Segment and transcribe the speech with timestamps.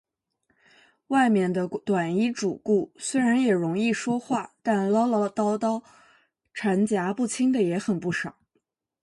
[1.09, 5.83] 外面的短衣主顾，虽然容易说话，但唠唠叨叨
[6.55, 8.35] 缠夹不清的也很不少。